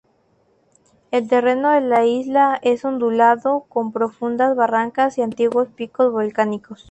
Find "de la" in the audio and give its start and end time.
1.69-2.05